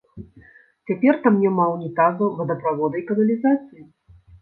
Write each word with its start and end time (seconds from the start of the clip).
Цяпер 0.91 1.19
там 1.27 1.37
няма 1.45 1.67
ўнітазаў, 1.75 2.35
водаправода 2.43 2.95
і 3.05 3.07
каналізацыі. 3.15 3.91